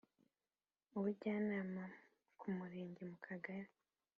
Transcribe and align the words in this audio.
Ubujyanama 0.97 1.85
ku 2.39 2.47
Murenge 2.57 3.01
mu 3.09 3.17
Kagari 3.25 3.71